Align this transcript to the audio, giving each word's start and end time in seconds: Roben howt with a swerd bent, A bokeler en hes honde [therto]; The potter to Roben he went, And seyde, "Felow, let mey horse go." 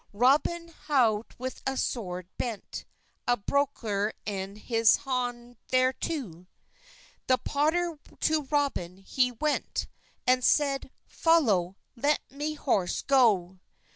Roben 0.15 0.71
howt 0.71 1.35
with 1.37 1.61
a 1.67 1.77
swerd 1.77 2.25
bent, 2.39 2.85
A 3.27 3.37
bokeler 3.37 4.13
en 4.25 4.55
hes 4.55 4.95
honde 5.05 5.57
[therto]; 5.71 6.47
The 7.27 7.37
potter 7.37 7.99
to 8.21 8.43
Roben 8.45 8.97
he 9.05 9.31
went, 9.31 9.85
And 10.25 10.41
seyde, 10.43 10.89
"Felow, 11.07 11.75
let 11.95 12.19
mey 12.31 12.55
horse 12.55 13.03
go." 13.03 13.59